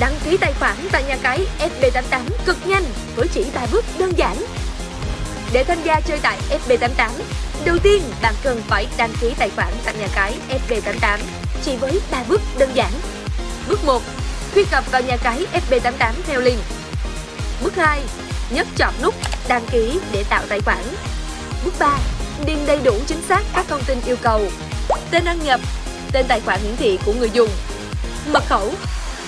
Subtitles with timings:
[0.00, 2.84] Đăng ký tài khoản tại nhà cái FB88 cực nhanh
[3.16, 4.44] với chỉ 3 bước đơn giản.
[5.52, 7.10] Để tham gia chơi tại FB88,
[7.64, 10.34] đầu tiên bạn cần phải đăng ký tài khoản tại nhà cái
[10.68, 11.18] FB88
[11.64, 12.92] chỉ với 3 bước đơn giản.
[13.68, 14.02] Bước 1.
[14.54, 16.58] Truy cập vào nhà cái FB88 theo link.
[17.62, 18.00] Bước 2.
[18.50, 19.14] Nhấp chọn nút
[19.48, 20.84] đăng ký để tạo tài khoản.
[21.64, 21.98] Bước 3.
[22.46, 24.40] Điền đầy đủ chính xác các thông tin yêu cầu.
[25.10, 25.60] Tên đăng nhập,
[26.12, 27.50] tên tài khoản hiển thị của người dùng,
[28.26, 28.74] mật khẩu,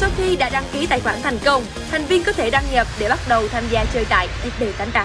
[0.00, 2.86] Sau khi đã đăng ký tài khoản thành công, thành viên có thể đăng nhập
[2.98, 5.04] để bắt đầu tham gia chơi tại FB88.